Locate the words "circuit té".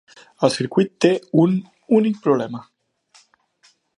0.53-1.11